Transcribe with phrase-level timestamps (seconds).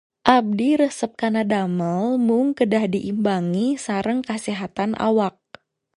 [0.35, 5.35] Abdi resep kana damel mung kedah diimbangi sareng kasehatan awak